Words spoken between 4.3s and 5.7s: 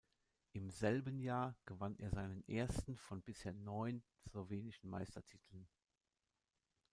slowenischen Meistertiteln.